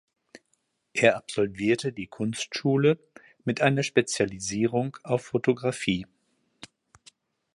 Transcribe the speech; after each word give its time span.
Er 0.95 1.15
absolvierte 1.15 1.93
die 1.93 2.07
Kunstschule 2.07 2.97
mit 3.45 3.61
einer 3.61 3.83
Spezialisierung 3.83 4.97
auf 5.03 5.25
Fotografie. 5.25 6.07